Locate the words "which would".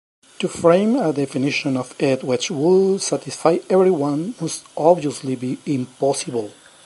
2.23-3.03